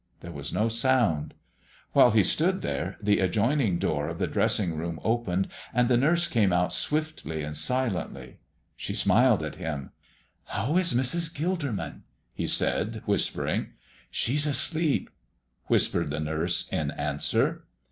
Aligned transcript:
There 0.21 0.31
was 0.31 0.51
no 0.51 0.67
sound. 0.67 1.35
While 1.91 2.09
he 2.09 2.23
stood 2.23 2.63
there 2.63 2.97
the 3.03 3.19
adjoining 3.19 3.77
door 3.77 4.07
of 4.09 4.17
the 4.17 4.25
dressing 4.25 4.73
room 4.75 4.99
opened 5.03 5.47
and 5.75 5.89
the 5.89 5.95
nurse 5.95 6.27
came 6.27 6.51
out 6.51 6.73
swiftly 6.73 7.43
and 7.43 7.55
silently. 7.55 8.37
She 8.75 8.95
smiled 8.95 9.43
at 9.43 9.57
him. 9.57 9.91
"How 10.45 10.75
is 10.77 10.95
Mrs. 10.95 11.31
Gilderman?" 11.31 12.01
he 12.33 12.47
said, 12.47 13.03
whispering. 13.05 13.73
"She's 14.09 14.47
asleep," 14.47 15.11
whispered 15.67 16.09
the 16.09 16.19
nurse, 16.19 16.67
in 16.69 16.89
answer. 16.89 17.65